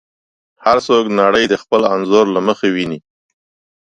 [0.63, 2.99] هر څوک نړۍ د خپل انځور له مخې ویني.